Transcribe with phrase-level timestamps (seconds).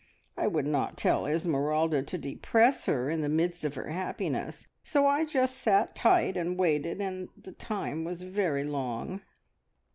[0.35, 5.05] I would not tell Esmeralda to depress her in the midst of her happiness, so
[5.05, 9.21] I just sat tight and waited, and the time was very long.